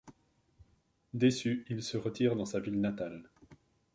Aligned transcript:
Déçu, 1.13 1.63
il 1.69 1.83
se 1.83 1.95
retire 1.95 2.35
dans 2.35 2.47
sa 2.47 2.59
ville 2.59 2.81
natale. 2.81 3.29